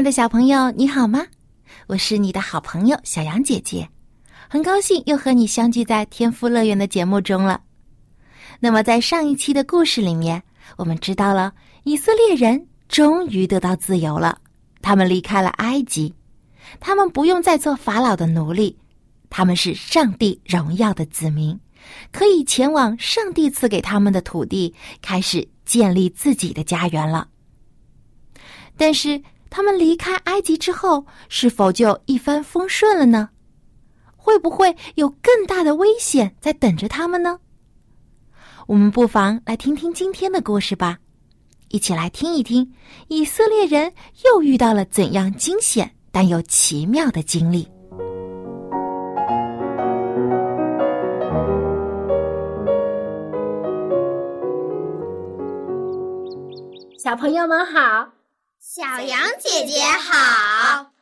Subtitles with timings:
[0.00, 1.26] 爱的小朋友，你好吗？
[1.86, 3.86] 我是你的好朋友小杨姐姐，
[4.48, 7.60] 很高兴又和你相聚在天赋乐园的节目中了。
[8.60, 10.42] 那么，在上一期的故事里面，
[10.78, 14.38] 我们知道了以色列人终于得到自由了，
[14.80, 16.14] 他们离开了埃及，
[16.80, 18.74] 他们不用再做法老的奴隶，
[19.28, 21.60] 他们是上帝荣耀的子民，
[22.10, 27.28] 可以前往上帝赐给他们的土地，开始建立自己的家园了。
[28.78, 33.28] 但是，他们离开埃及之后，是否就一帆风顺了呢？
[34.16, 37.40] 会不会有更大的危险在等着他们呢？
[38.68, 40.98] 我们不妨来听听今天的故事吧，
[41.68, 42.72] 一起来听一听
[43.08, 43.92] 以色列人
[44.24, 47.68] 又遇到了怎样惊险但又奇妙的经历。
[56.96, 58.19] 小朋友们好。
[58.72, 60.92] 小羊姐姐好，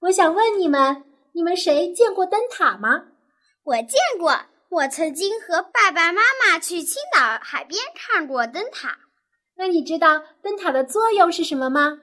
[0.00, 3.04] 我想问你们，你们谁见过灯塔吗？
[3.62, 4.36] 我见过，
[4.68, 8.98] 我曾经和爸爸妈妈去青岛海边看过灯塔。
[9.56, 12.00] 那你知道灯塔的作用是什么吗？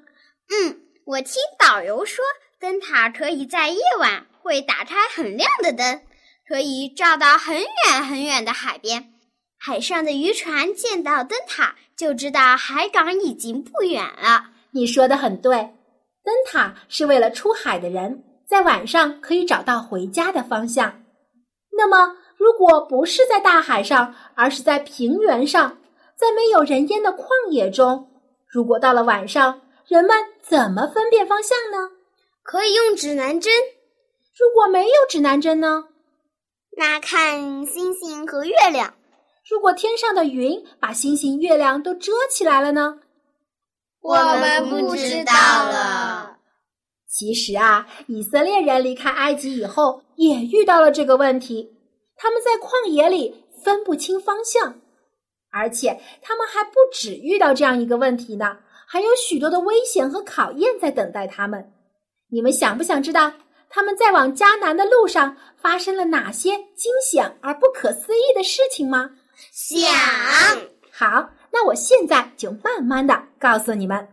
[0.49, 2.23] 嗯，我听导游说，
[2.57, 6.03] 灯塔可以在夜晚会打开很亮的灯，
[6.47, 9.11] 可以照到很远很远的海边。
[9.57, 14.51] 海上的渔船见到灯塔，就知道海港已经不远了。
[14.73, 15.57] 你说的很对，
[16.23, 21.03] 灯塔是为了出海的人在晚上可以找到回家的方向。
[21.77, 25.77] 那么，如果不是在大海上，而是在平原上，
[26.15, 28.09] 在没有人烟的旷野中，
[28.47, 31.89] 如果到了晚上，人们怎么分辨方向呢？
[32.43, 33.51] 可以用指南针。
[34.37, 35.85] 如果没有指南针呢？
[36.77, 38.93] 那看星星和月亮。
[39.49, 42.99] 如果天上的云把星星、月亮都遮起来了呢？
[44.01, 46.37] 我们不知道了。
[47.07, 51.77] 其实啊，以色列人离开埃及以后，也遇到了这个问题。
[52.15, 54.81] 他们在旷野里分不清方向，
[55.51, 58.57] 而且他们还不止遇到这样一个问题呢，
[58.87, 61.71] 还有许多的危险和考验在等待他们。
[62.31, 63.31] 你们想不想知道
[63.69, 69.11] 他们在往迦南的路上发生了哪些惊险而不可思议的事情吗？
[69.51, 69.91] 想。
[70.91, 71.29] 好。
[71.53, 74.07] 那我现在就慢慢的告诉你们。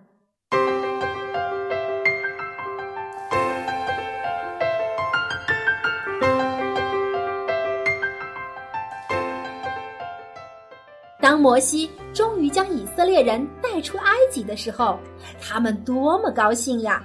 [11.21, 14.99] 当摩西终于将以色列人带出埃及的时候，
[15.41, 17.05] 他们多么高兴呀！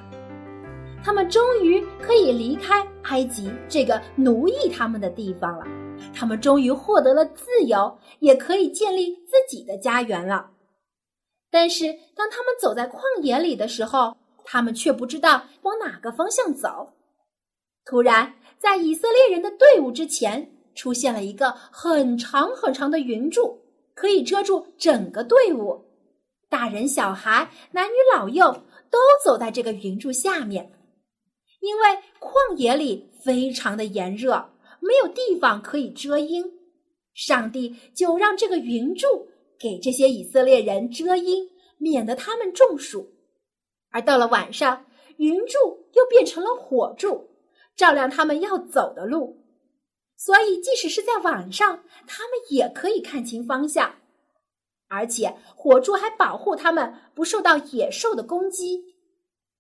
[1.04, 5.66] 他们终于可以离开埃及这个奴役他们的地方了。
[6.14, 10.52] 他们终于获得了自由，也可以建立自己的家园了。
[11.50, 16.94] 但是，当他们走在旷野里的时候，他们却不知道往哪个方向走。
[17.86, 23.62] 突然，在以色列人的队伍之前出现了一个很长很长的云柱，
[23.94, 25.86] 可以遮住整个队伍。
[26.50, 28.52] 大人、小孩、男女老幼
[28.90, 30.72] 都走在这个云柱下面，
[31.60, 31.90] 因为
[32.20, 34.53] 旷野里非常的炎热。
[34.86, 36.44] 没有地方可以遮阴，
[37.14, 39.08] 上帝就让这个云柱
[39.58, 43.08] 给这些以色列人遮阴，免得他们中暑。
[43.92, 44.86] 而到了晚上，
[45.18, 45.58] 云柱
[45.94, 47.30] 又变成了火柱，
[47.78, 49.40] 照亮他们要走的路。
[50.18, 53.96] 所以，即使是在晚上，他们也可以看清方向。
[54.90, 58.84] 而且，火柱还保护他们不受到野兽的攻击。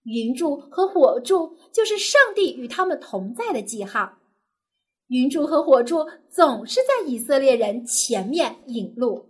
[0.03, 4.17] 云柱和火柱就是上帝与他们同在的记号。
[5.07, 9.29] 云柱和火柱总是在以色列人前面引路。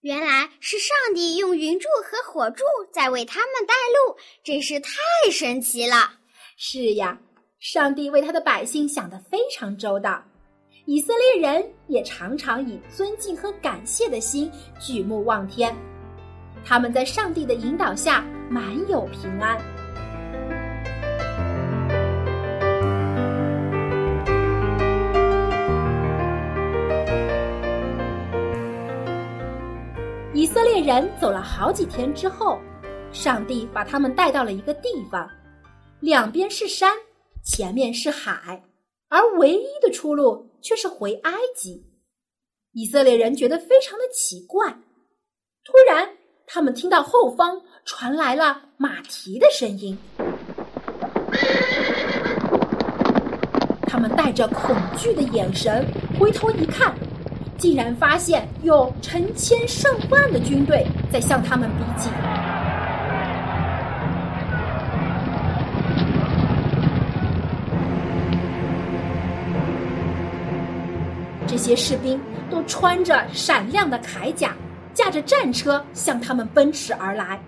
[0.00, 4.90] 原来是上帝用云柱和火柱在为他们带路，真是太
[5.30, 6.12] 神奇了。
[6.56, 7.18] 是呀，
[7.58, 10.22] 上帝为他的百姓想得非常周到。
[10.86, 14.50] 以色列人也常常以尊敬和感谢的心
[14.80, 15.76] 举目望天，
[16.64, 19.77] 他们在上帝的引导下满有平安。
[30.88, 32.58] 人走了好几天之后，
[33.12, 35.28] 上帝把他们带到了一个地方，
[36.00, 36.96] 两边是山，
[37.44, 38.64] 前面是海，
[39.10, 41.84] 而唯一的出路却是回埃及。
[42.72, 44.66] 以色列人觉得非常的奇怪。
[45.62, 46.08] 突然，
[46.46, 49.98] 他们听到后方传来了马蹄的声音。
[53.82, 55.84] 他们带着恐惧的眼神
[56.18, 56.94] 回头一看，
[57.58, 62.10] 竟然发现有成千上万的军队在向他们逼近。
[71.46, 74.54] 这些士兵都穿着闪亮的铠甲，
[74.94, 77.40] 驾着战车向他们奔驰而来。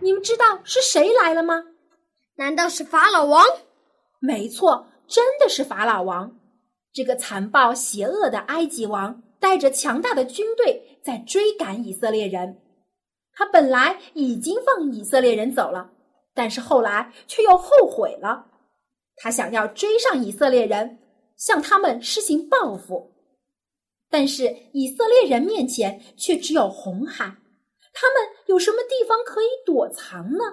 [0.00, 1.62] 你们知道是谁来了吗？
[2.36, 3.44] 难道是法老王？
[4.20, 6.32] 没错，真的是法老王。
[6.92, 12.60] 这个残暴邪恶的埃及王带着强大的军队在追赶以色列人。
[13.32, 15.90] 他本来已经放以色列人走了，
[16.34, 18.46] 但是后来却又后悔了。
[19.16, 20.98] 他想要追上以色列人。
[21.34, 23.10] 向他们施行报复，
[24.08, 27.24] 但是以色列人面前却只有红海，
[27.92, 30.44] 他们有什么地方可以躲藏呢？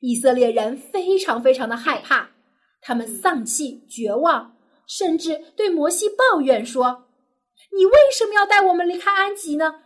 [0.00, 2.30] 以色列人非常非常的害怕，
[2.80, 4.56] 他们丧气绝望，
[4.90, 7.04] 甚至对摩西抱怨说
[7.76, 9.82] ：“你为什么要带我们离开埃及呢？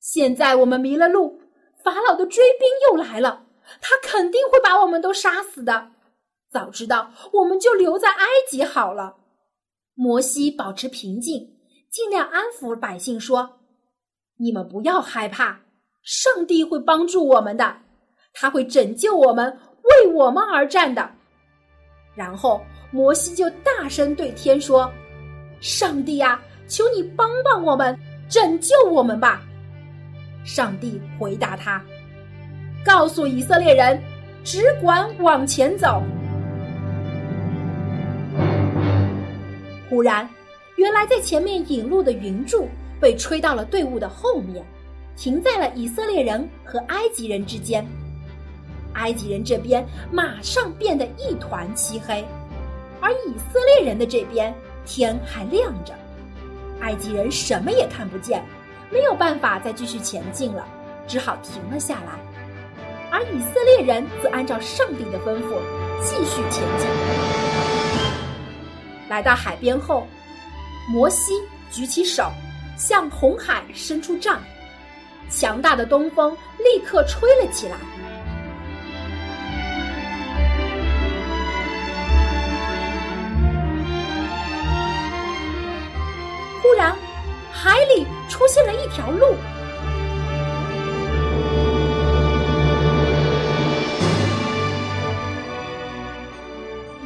[0.00, 1.38] 现在我们迷了路，
[1.84, 3.44] 法老的追兵又来了，
[3.82, 5.90] 他肯定会把我们都杀死的。”
[6.50, 9.16] 早知道我们就留在埃及好了。
[9.94, 11.58] 摩西保持平静，
[11.90, 13.60] 尽量安抚百姓说
[14.40, 15.60] ：“你们不要害怕，
[16.02, 17.82] 上帝会帮助我们的，
[18.32, 21.10] 他会拯救我们，为我们而战的。”
[22.16, 22.60] 然后
[22.92, 24.88] 摩西就大声对天说
[25.60, 27.98] ：“上帝啊，求你帮帮我们，
[28.28, 29.42] 拯救我们吧！”
[30.44, 31.82] 上帝回答他
[32.84, 33.98] ：“告诉以色列人，
[34.44, 36.02] 只管往前走。”
[39.88, 40.28] 忽然，
[40.76, 42.68] 原来在前面引路的云柱
[43.00, 44.62] 被吹到了队伍的后面，
[45.16, 47.86] 停在了以色列人和埃及人之间。
[48.94, 52.22] 埃及人这边马上变得一团漆黑，
[53.02, 54.54] 而以色列人的这边
[54.86, 55.92] 天还亮着。
[56.80, 58.42] 埃及人什么也看不见，
[58.90, 60.66] 没有办法再继续前进了，
[61.06, 62.12] 只好停了下来。
[63.10, 65.58] 而以色列人则按照上帝的吩咐
[66.00, 66.88] 继续前进。
[69.08, 70.06] 来到海边后，
[70.88, 71.32] 摩西
[71.70, 72.30] 举起手，
[72.78, 74.40] 向红海伸出杖，
[75.28, 77.76] 强大的东风立刻吹了起来。
[86.82, 86.96] 然，
[87.52, 89.36] 海里出现了一条路。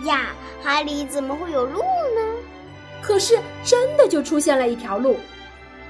[0.06, 0.28] 呀！
[0.62, 2.22] 海里怎么会有路呢？
[3.02, 5.20] 可是真的就出现了一条路，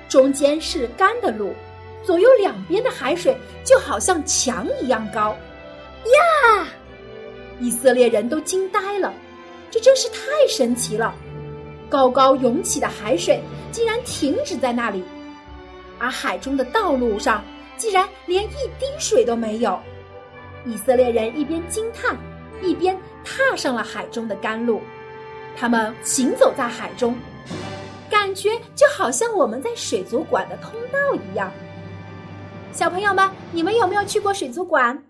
[0.09, 1.55] 中间是干的路，
[2.03, 5.31] 左右两边的海水就好像墙一样高。
[6.51, 6.67] 呀！
[7.61, 9.15] 以色列人都惊呆了，
[9.71, 10.19] 这真是太
[10.49, 11.15] 神奇了！
[11.89, 13.41] 高高涌起的海水
[13.71, 15.05] 竟然停止在那里，
[15.99, 17.43] 而海中的道路上
[17.77, 19.79] 竟然连一滴水都没有。
[20.65, 22.17] 以色列人一边惊叹，
[22.63, 22.97] 一边。
[23.29, 24.81] 踏上了海中的甘露，
[25.57, 27.13] 他们行走在海中，
[28.09, 31.53] 感觉就好像我们在水族馆的通道一样。
[32.71, 35.03] 小朋友们，你们有没有去过水族馆？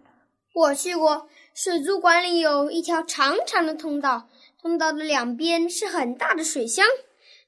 [0.54, 4.26] 我去过，水族馆里有一条长长的通道，
[4.66, 6.84] 通道的两边是很大的水箱，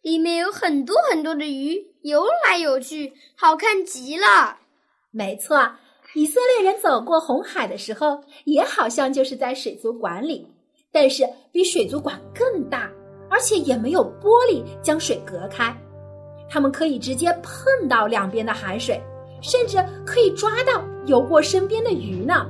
[0.02, 4.56] 里面有很多很多的鱼游来游去，好看极了。
[5.10, 5.68] 没错，
[6.14, 10.46] 以色列人走过红海的时候，也好像就是在水族馆里。
[10.92, 12.88] 但是比水族馆更大，
[13.28, 15.76] 而且也没有玻璃将水隔开，
[16.48, 19.02] 他们可以直接碰到两边的海水，
[19.42, 22.48] 甚至可以抓到游过身边的鱼呢。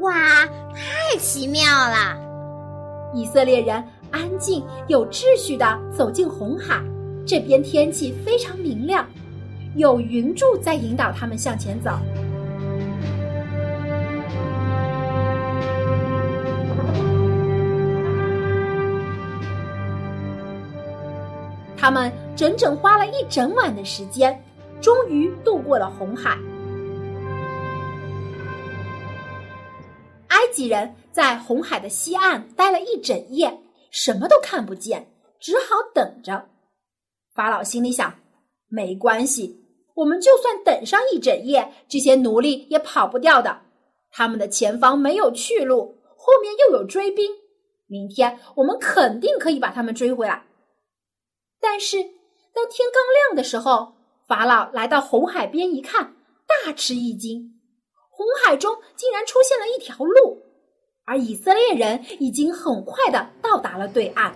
[0.00, 2.21] 哇，太奇妙了！
[3.14, 6.82] 以色列人安静有秩序地走进红海，
[7.26, 9.06] 这边天气非常明亮，
[9.76, 11.90] 有云柱在引导他们向前走。
[21.76, 24.40] 他们整整花了一整晚的时间，
[24.80, 26.38] 终于渡过了红海。
[30.52, 36.48] 几人在红海的西岸待了一整夜，什么都看不见，只好等着。
[37.34, 38.14] 法老心里想：
[38.68, 43.62] 没关系，我们就算等上一整夜，这些奴隶也跑不掉的。
[44.10, 47.26] 他们的前方没有去路，后面又有追兵。
[47.86, 50.44] 明天我们肯定可以把他们追回来。
[51.60, 52.02] 但是，
[52.54, 53.94] 当天刚亮的时候，
[54.26, 56.14] 法老来到红海边一看，
[56.46, 57.51] 大吃一惊，
[58.22, 60.40] 红海中竟然出现了一条路，
[61.04, 64.32] 而以色列人已经很快的到达了对岸。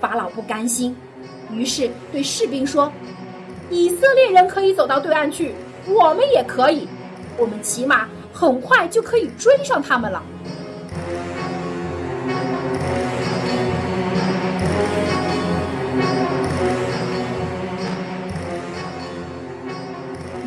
[0.00, 0.96] 法老不甘心，
[1.52, 2.90] 于是对士兵说
[3.68, 5.54] ：“以色列人可以走到对岸去，
[5.86, 6.88] 我们也可以，
[7.36, 10.22] 我们起码很快就可以追上他们了。”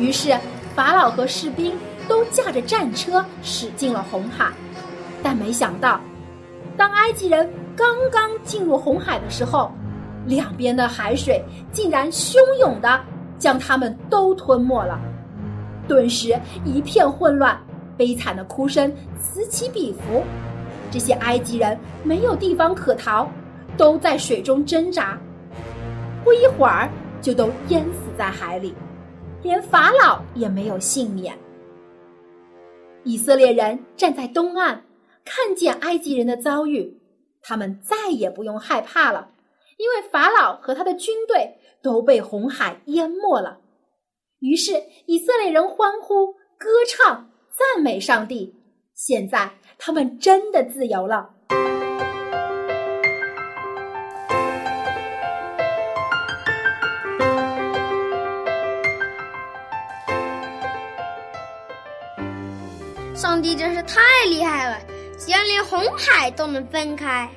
[0.00, 0.36] 于是，
[0.74, 1.78] 法老和士兵
[2.34, 4.50] 驾着战车驶进了红海，
[5.22, 6.00] 但没想到，
[6.76, 9.70] 当埃及人刚刚进入红海的时候，
[10.26, 13.00] 两边的海水竟然汹涌的
[13.38, 15.00] 将他们都吞没了。
[15.86, 17.56] 顿时一片混乱，
[17.96, 20.24] 悲惨的哭声此起彼伏。
[20.90, 23.28] 这些埃及人没有地方可逃，
[23.76, 25.16] 都在水中挣扎，
[26.24, 26.90] 不一会儿
[27.22, 28.74] 就都淹死在海里。
[29.44, 31.32] 连法老也没有幸免。
[33.04, 34.82] 以色列人站在东岸，
[35.24, 36.98] 看见埃及人的遭遇，
[37.42, 39.30] 他们再也不用害怕了，
[39.76, 43.60] 因为法老和他的军队都被红海淹没了。
[44.40, 44.72] 于是
[45.06, 48.54] 以色列人欢呼、歌唱、赞美上帝。
[48.94, 51.30] 现在他们真的自由了。
[63.44, 64.78] 你真是太厉害了，
[65.18, 67.28] 竟然连红海都能分开。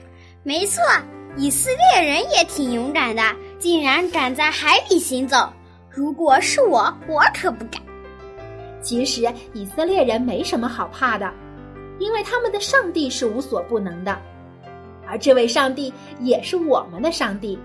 [0.41, 0.81] 没错，
[1.35, 3.21] 以色列人也挺勇敢的，
[3.59, 5.51] 竟然敢在海里行走。
[5.89, 7.81] 如果是我，我可不敢。
[8.81, 11.29] 其实以色列人没什么好怕的，
[11.99, 14.17] 因为他们的上帝是无所不能的，
[15.05, 17.59] 而这位上帝也是我们的上帝。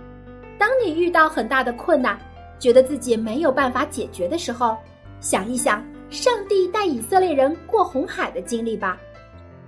[0.59, 2.19] 当你遇到很大的困难，
[2.59, 4.77] 觉得自己没有办法解决的时候，
[5.21, 5.81] 想一想。
[6.13, 9.01] 上帝带以色列人过红海的经历吧。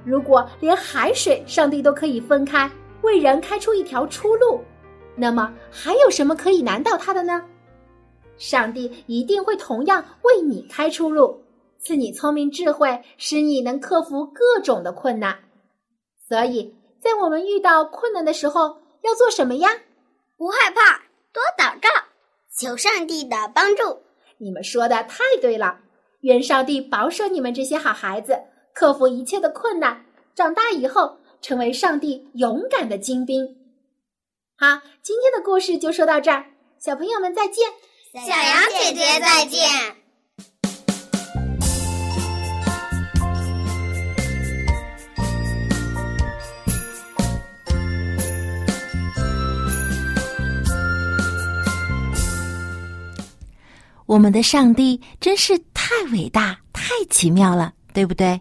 [0.05, 2.71] 如果连海水上帝都可以分开，
[3.01, 4.63] 为人开出一条出路，
[5.17, 7.43] 那么还有什么可以难倒他的呢？
[8.37, 11.43] 上帝一定会同样为你开出路，
[11.79, 15.39] 赐你聪明智慧，使你能克服各种的困难。
[16.29, 19.71] 所以在我们遇到困难的时候，要做什么呀？
[20.37, 20.99] 不害怕，
[21.33, 21.89] 多祷告，
[22.55, 24.03] 求上帝的帮助。
[24.37, 25.79] 你们说的太对了。
[26.25, 28.39] 愿上帝保守你们这些好孩子，
[28.73, 33.45] 克服一切的困难，长大以后成为上帝勇敢的精兵。
[34.57, 36.47] 好，今天的故事就说到这儿，
[36.79, 37.69] 小朋友们再见，
[38.15, 40.04] 小羊姐姐再见。
[54.07, 58.41] 我们的上帝真是太伟大、太奇妙了，对不对？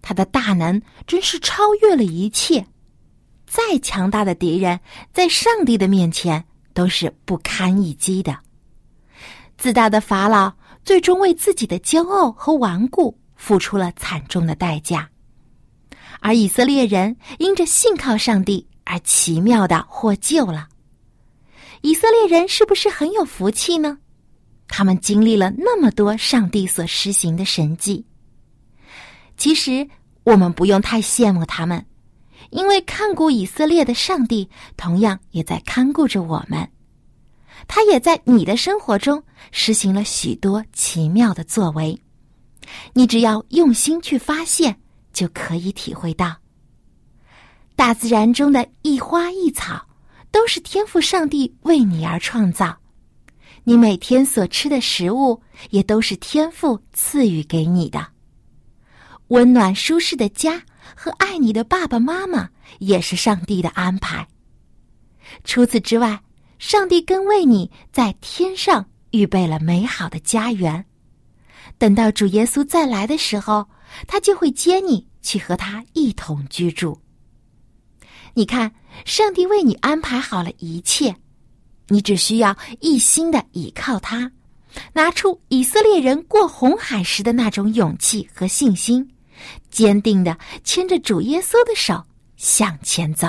[0.00, 2.66] 他的大能真是超越了一切，
[3.46, 4.80] 再强大的敌人，
[5.12, 8.38] 在上帝的面前都是不堪一击的。
[9.58, 10.52] 自大的法老
[10.84, 15.08] 最终为自己的骄傲和顽固付出了惨重的代价，
[16.20, 20.66] 而以色列人因着信靠上帝而奇妙的获救了。
[21.82, 23.98] 以色列人是不是很有福气呢？
[24.74, 28.02] 他们经历了那么多上帝所施行的神迹，
[29.36, 29.86] 其实
[30.24, 31.84] 我们不用太羡慕他们，
[32.48, 34.48] 因为看顾以色列的上帝
[34.78, 36.66] 同样也在看顾着我们，
[37.68, 42.00] 他也在你的生活中实行了许多奇妙的作为，
[42.94, 44.74] 你只要用心去发现，
[45.12, 46.34] 就可以体会到。
[47.76, 49.86] 大自然中的一花一草，
[50.30, 52.74] 都是天赋上帝为你而创造。
[53.64, 58.08] 你每天所吃的食物也都是天赋赐予给你的，
[59.28, 60.62] 温暖舒适的家
[60.96, 64.26] 和爱你的爸爸妈妈也是上帝的安排。
[65.44, 66.22] 除此之外，
[66.58, 70.84] 上帝更为你在天上预备了美好的家园。
[71.78, 73.68] 等到主耶稣再来的时候，
[74.06, 77.00] 他就会接你去和他一同居住。
[78.34, 78.72] 你看，
[79.04, 81.16] 上帝为你安排好了一切。
[81.92, 84.32] 你只需要一心的倚靠他，
[84.94, 89.06] 拿出以色列人过红海时的那种勇气和信心，
[89.70, 90.34] 坚定的
[90.64, 92.02] 牵着主耶稣的手
[92.38, 93.28] 向前走。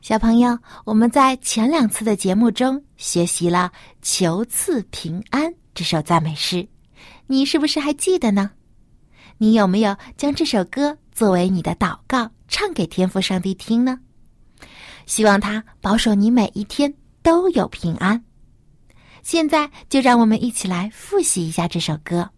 [0.00, 6.68] 小朋友，我们在前两次的节目中学习了《求赐平安》这首赞美诗，
[7.26, 8.52] 你是不是还记得呢？
[9.38, 13.98] 你有没有将这首歌作为你的祷告唱给天父上帝听呢？
[15.04, 16.94] 希望他保守你每一天
[17.24, 18.22] 都有平安。
[19.24, 22.30] 现在就让我们一起来复习一下这首歌。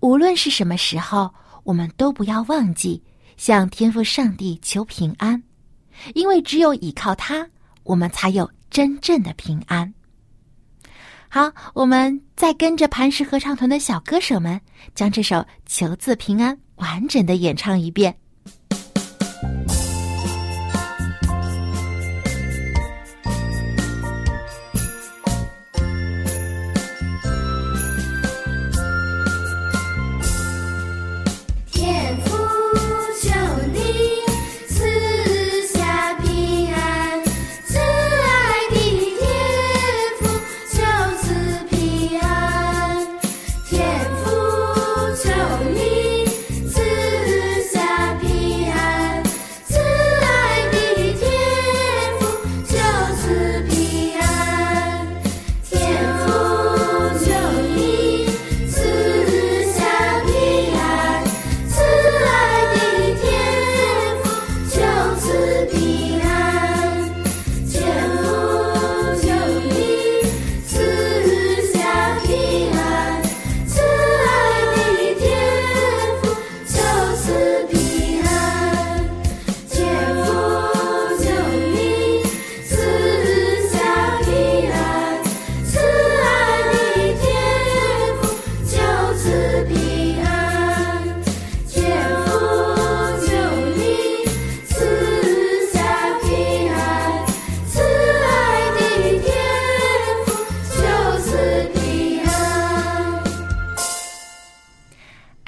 [0.00, 1.32] 无论是什么时候，
[1.64, 3.02] 我们都不要忘记
[3.36, 5.42] 向天父上帝求平安，
[6.14, 7.48] 因为只有依靠他，
[7.82, 9.92] 我们才有真正的平安。
[11.28, 14.60] 好，我们再跟着磐石合唱团的小歌手们，
[14.94, 18.16] 将这首《求字平安》完整的演唱一遍。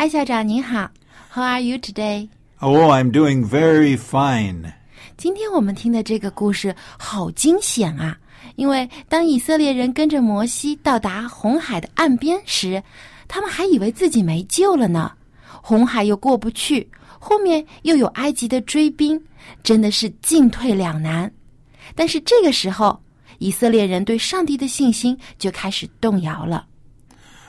[0.01, 0.91] 艾校长您好
[1.31, 2.27] ，How are you today?
[2.61, 4.73] Oh, I'm doing very fine.
[5.19, 8.17] 今天我们听的这个故事好惊险啊！
[8.57, 12.83] 因为当以色列人跟着摩西到达红海的岸边时，
[13.29, 15.13] 他们还以为自己没救了呢。
[15.61, 19.23] 红海又过不去，后面又有埃及的追兵，
[19.63, 21.31] 真的是进退两难。
[21.95, 22.99] 但是这个时候，
[23.37, 26.67] 以色列人对上帝的信心就开始动摇了。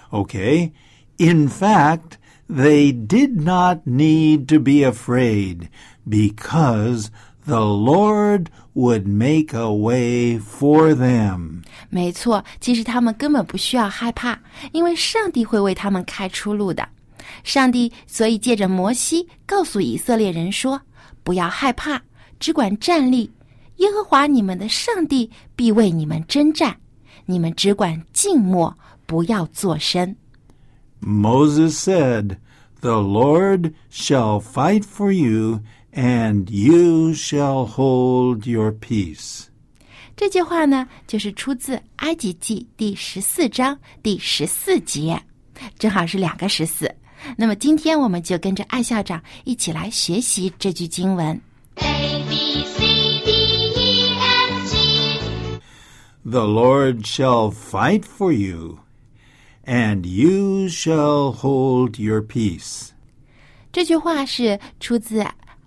[0.10, 0.70] Okay,
[1.16, 2.18] in fact,
[2.52, 5.70] they did not need to be afraid
[6.08, 7.08] because
[7.46, 11.64] the Lord would make a way for them.
[11.90, 14.40] 没错，其实他们根本不需要害怕，
[14.72, 16.88] 因为上帝会为他们开出路的。
[17.44, 20.82] 上帝所以借着摩西告诉以色列人说
[21.24, 22.02] ：“不要害怕，
[22.40, 23.32] 只管站立。
[23.78, 26.78] 耶和华你们的上帝必为你们征战，
[27.26, 30.16] 你们只管静默，不要作声。”
[31.01, 32.39] Moses said,
[32.81, 35.61] The Lord shall fight for you,
[35.93, 39.47] and you shall hold your peace.
[40.17, 45.21] 这句话呢，就是出自《埃及记》第十四章第十四节，
[45.79, 46.95] 正好是两个十四。
[47.37, 51.41] 那么今天我们就跟着艾校长一起来学习这句经文。
[51.77, 53.31] A B C D
[53.75, 55.61] E F G
[56.25, 58.79] the Lord shall fight for you,
[59.65, 62.91] and you shall hold your peace.
[63.73, 65.27] 这句话是出自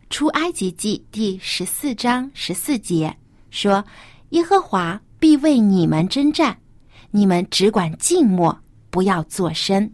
[0.09, 3.15] 出埃及记第十四章十四节，
[3.51, 6.57] 说：“耶和华必为你们征战，
[7.12, 8.59] 你们只管静默，
[8.89, 9.91] 不要作声。”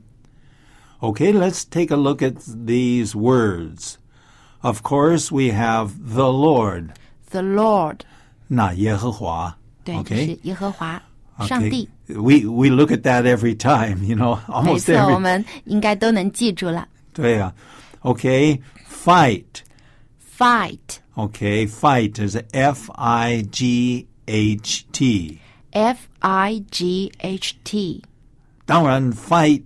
[1.01, 3.95] Okay, let's take a look at these words.
[4.61, 6.91] Of course, we have the Lord,
[7.29, 7.99] The Lord，
[8.47, 9.57] 那耶和华。
[9.83, 10.25] 对，就 Okay.
[10.25, 11.01] 是耶和华
[11.39, 11.87] 上 Okay.
[12.09, 12.13] 帝。
[12.13, 15.19] We we look at that every time, you know, 没 almost 错，我 every.
[15.19, 16.87] 们应该都能记住了。
[17.13, 17.53] 对啊.
[18.01, 19.43] Okay, fight.
[20.37, 25.39] Fight, Okay, fight is F I G H T.
[25.71, 28.03] F I G H T。
[28.65, 29.63] 当然，fight，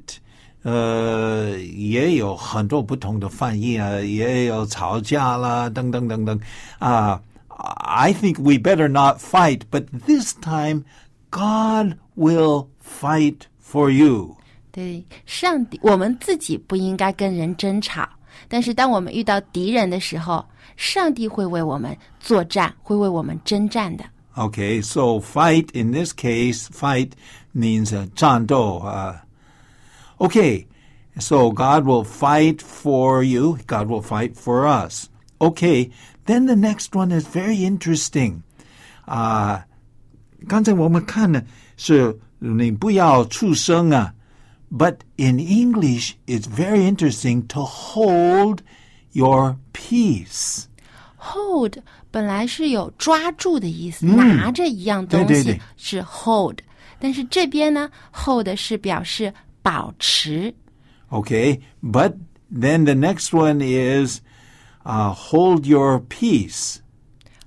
[0.62, 6.39] 呃，也有很多不同的翻译啊，也有吵架啦，等等等等
[6.78, 7.19] 啊。
[7.47, 10.84] I think we better not fight, but this time
[11.34, 14.36] God will fight for you.
[14.71, 18.08] 对，上帝，我们自己不应该跟人争吵，
[18.47, 20.45] 但是当我们遇到敌人的时候，
[20.78, 24.04] 上帝会为我们作战，会为我们征战的。
[24.36, 27.12] Okay, so fight in this case, fight
[27.54, 28.80] means uh, 战斗.
[28.80, 29.15] Uh,
[30.19, 30.65] okay,
[31.19, 33.58] so God will fight for you.
[33.67, 35.08] God will fight for us.
[35.39, 35.89] Okay,
[36.25, 38.43] then the next one is very interesting.
[39.06, 39.65] 啊、
[40.47, 41.41] 刚才我们看呢
[41.78, 44.13] 是你不要出声啊，
[44.71, 48.60] but in English it's very interesting to hold
[49.12, 50.65] your peace.
[51.17, 51.80] Hold
[52.12, 56.60] 本来是有抓住的意思，拿着一样东西对对对是 hold，
[56.97, 60.54] 但是这边呢，hold 是表示保持。
[61.10, 62.13] Okay, but
[62.49, 64.21] then the next one is
[64.84, 66.78] uh, hold your peace.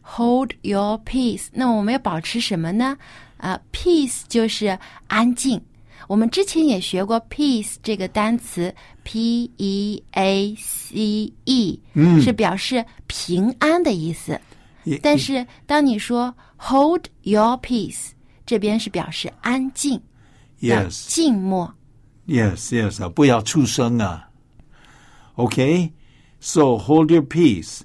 [0.06, 1.46] Hold your peace。
[1.52, 2.96] 那我们要保持什么呢？
[3.38, 4.78] 啊、p e a c e 就是
[5.08, 5.60] 安静。
[6.08, 8.74] 我们之前也学过 peace 这个单词，
[9.04, 11.80] p e a c e，、
[12.20, 14.38] 是表示平安的意思。
[14.84, 18.10] Y- 但是当你说 hold your peace，
[18.44, 20.00] 这边是表示安静，
[20.58, 21.72] 要 Yes, 静默。
[22.26, 22.96] yes, yes.
[23.00, 24.28] uh, 不要出声啊.
[25.36, 25.92] Okay,
[26.40, 27.80] so hold your peace.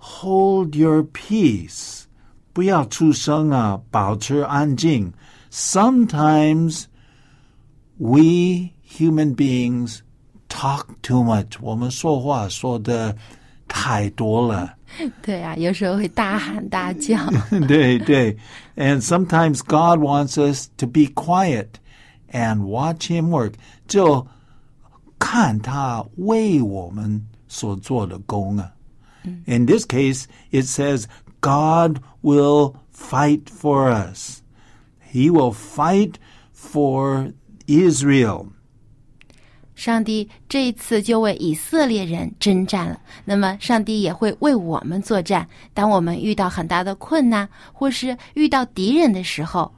[0.00, 2.04] So hold your peace.
[2.52, 5.12] 不要出声啊，保持安静.
[5.50, 6.84] Sometimes
[7.98, 10.00] we human beings
[10.48, 11.56] talk too much.
[11.60, 13.16] 我们说话说的
[13.66, 14.76] 太多了。
[15.22, 17.16] 对啊，有时候会大喊大叫。
[17.50, 18.36] day, day.
[18.76, 21.80] And sometimes God wants us to be quiet
[22.30, 23.54] and watch Him work.
[23.88, 24.26] 就
[25.18, 28.70] 看他为我们所做的工啊。
[29.45, 31.05] In this case, it says
[31.41, 34.41] God will fight for us.
[35.11, 36.13] He will fight
[36.53, 37.33] for
[37.67, 38.47] Israel.
[39.75, 45.47] 上帝这一次就为以色列人征战了，那么上帝也会为我们作战。
[45.73, 49.73] 当我们遇到很大的困难，或是遇到敌人的时候，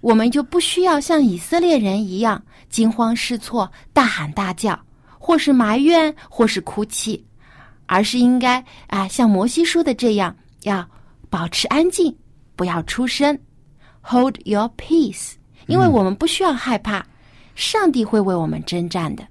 [0.00, 4.78] 我们就不需要像以色列人一样惊慌失措、大喊大叫，
[5.18, 7.24] 或是埋怨，或是哭泣，
[7.86, 10.86] 而是应该啊，像摩西说的这样，要
[11.30, 12.14] 保持安静，
[12.54, 13.38] 不要出声
[14.02, 15.32] ，Hold your peace，
[15.66, 17.04] 因为我们不需要害怕。
[17.54, 19.26] 上帝会为我们征战的。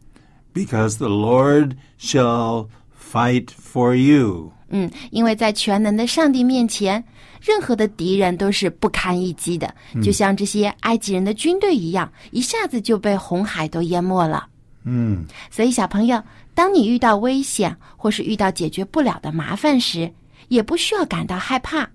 [0.54, 4.52] Because the Lord shall fight for you.
[4.70, 7.04] 嗯，因为在全能的上帝面前，
[7.40, 14.48] 任何的敌人都是不堪一击的，就像这些埃及人的军队一样，一下子就被红海都淹没了。
[14.86, 16.22] 嗯，所以，小朋友，
[16.56, 20.12] 当你遇到危险或是遇到解决不了的麻烦时，
[20.48, 21.88] 也不需要感到害怕。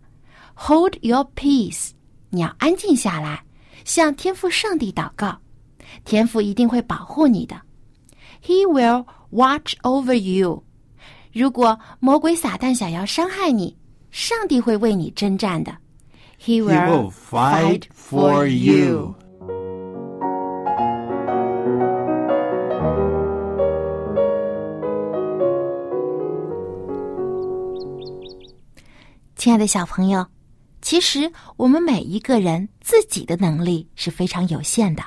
[0.54, 1.90] Hold your peace，
[2.28, 3.42] 你要安静下来，
[3.84, 5.38] 向天父上帝祷告，
[6.04, 7.60] 天父一定会保护你的。
[8.44, 10.62] He will watch over you。
[11.32, 13.76] 如果魔鬼撒旦想要伤害你，
[14.10, 15.74] 上帝会为你征战的。
[16.38, 19.14] He He will fight for you.
[29.40, 30.26] 亲爱的小朋友，
[30.82, 35.02] 其实我们每一个人自己的能力是非常有限的，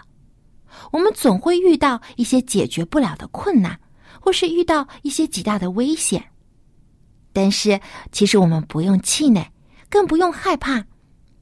[0.91, 3.80] 我们总会遇到一些解决不了的困难，
[4.19, 6.26] 或是遇到一些极大的危险。
[7.32, 7.80] 但是，
[8.12, 9.46] 其实我们不用气馁，
[9.88, 10.84] 更不用害怕，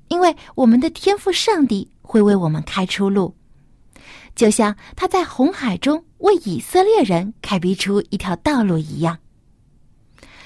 [0.09, 3.33] 因为我们的天赋上帝会为我们开出路，
[4.35, 9.17] 就像他在红海中为以色列人开辟出一条道路一样。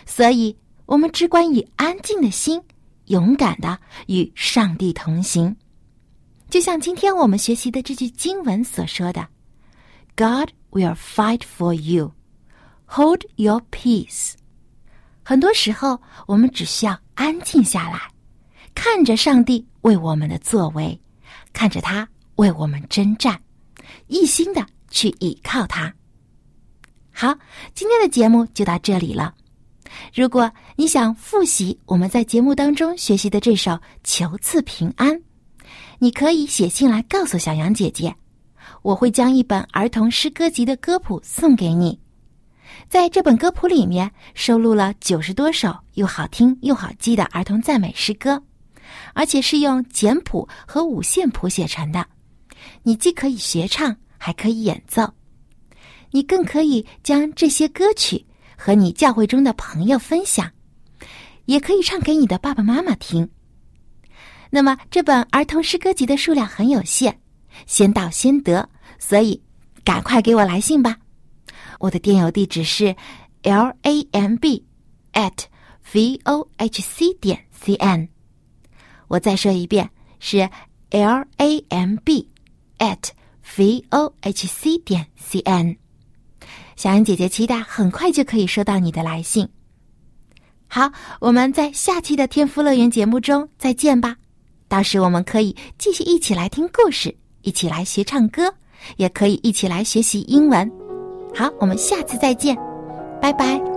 [0.06, 0.56] 所以，
[0.86, 2.62] 我们只管以安静的心，
[3.06, 5.56] 勇敢的与上帝同行。
[6.50, 9.28] 就像今天我们学习的这句经文所说的
[10.16, 12.14] ：“God will fight for you,
[12.86, 14.34] hold your peace。”
[15.24, 18.00] 很多时候，我们只需要安静下来，
[18.76, 21.02] 看着上帝为我们的作为，
[21.52, 23.42] 看着他为我们征战，
[24.06, 25.92] 一心的去倚靠他。
[27.12, 27.36] 好，
[27.74, 29.34] 今天的节目就到这里了。
[30.14, 33.72] 如果你想复习我们在节目当中学习的这首
[34.04, 35.14] 《求赐平安》，
[36.00, 38.14] 你可以写信来告诉小杨姐姐，
[38.82, 42.00] 我会将一本儿童诗歌集的歌谱送给你。
[42.90, 48.42] 在这本歌谱里面收录了九十多首又好听又好记的儿童赞美诗歌，
[49.14, 52.06] 而且是用简谱和五线谱写成的。
[52.84, 55.10] 你既可以学唱，还可以演奏。
[56.12, 58.26] 你更可以将这些歌曲
[58.58, 60.52] 和你教会中的朋友分享，
[61.46, 63.30] 也可以唱给你的爸爸妈妈听。
[64.50, 67.16] 那么这本儿童诗歌集的数量很有限，
[67.66, 69.42] 先到先得，所以
[69.84, 70.98] 赶快给我来信吧。
[71.80, 72.96] 我的电邮地址是
[73.44, 74.66] l a m b
[75.14, 75.44] at
[75.94, 78.08] v o h c 点 c n。
[79.08, 79.90] 我再说一遍，
[80.20, 80.50] 是
[80.90, 82.30] l a m b
[82.80, 83.10] at
[83.58, 85.76] v o h c 点 c n。
[86.76, 89.48] 小安姐姐期待很快就可以收到你的来信。
[90.68, 94.16] 好，我们在下期的天赋乐园节目中再见吧。
[94.68, 98.54] 到时我们可以继续一起来听故事，一起来学唱歌，
[98.98, 100.70] 也可以一起来学习英文。
[101.34, 102.58] 好，我们下次再见，
[103.22, 103.75] 拜拜。